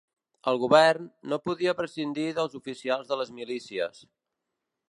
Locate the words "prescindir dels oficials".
1.81-3.13